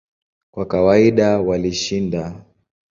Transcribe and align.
Kwa 0.53 0.65
kawaida 0.65 1.39
walishinda. 1.47 2.43